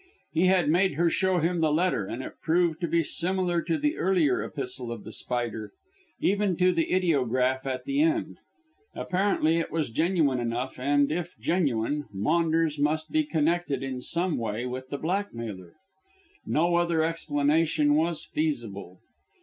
[0.33, 3.77] He had made her show him the letter, and it proved to be similar to
[3.77, 5.73] the earlier epistle of The Spider,
[6.19, 8.37] even to the ideograph at the end.
[8.95, 14.65] Apparently it was genuine enough, and, if genuine, Maunders must be connected in some way
[14.65, 15.75] with the blackmailer.
[16.47, 18.97] No other explanation was feasible.